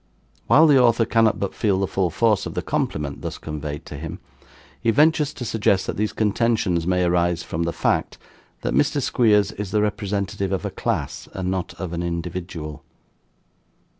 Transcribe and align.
"While 0.47 0.65
the 0.65 0.79
Author 0.81 1.05
cannot 1.05 1.39
but 1.39 1.53
feel 1.53 1.79
the 1.79 1.85
full 1.85 2.09
force 2.09 2.47
of 2.47 2.55
the 2.55 2.63
compliment 2.63 3.21
thus 3.21 3.37
conveyed 3.37 3.85
to 3.85 3.97
him, 3.97 4.17
he 4.81 4.89
ventures 4.89 5.31
to 5.35 5.45
suggest 5.45 5.85
that 5.85 5.95
these 5.95 6.11
contentions 6.11 6.87
may 6.87 7.03
arise 7.03 7.43
from 7.43 7.65
the 7.65 7.71
fact, 7.71 8.17
that 8.63 8.73
Mr. 8.73 8.99
Squeers 8.99 9.51
is 9.51 9.69
the 9.69 9.83
representative 9.83 10.51
of 10.51 10.65
a 10.65 10.71
class, 10.71 11.29
and 11.33 11.51
not 11.51 11.75
of 11.75 11.93
an 11.93 12.01
individual. 12.01 12.83